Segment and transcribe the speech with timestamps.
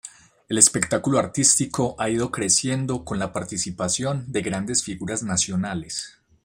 [0.49, 6.17] El espectáculo artístico ha ido creciendo con la participación de grandes figuras nacionales.